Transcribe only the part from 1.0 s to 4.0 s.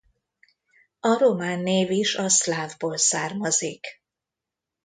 román név is a szlávból származik.